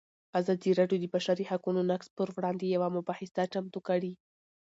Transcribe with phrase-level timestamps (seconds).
[0.39, 4.13] ازادي راډیو د د بشري حقونو نقض پر وړاندې یوه مباحثه چمتو کړې.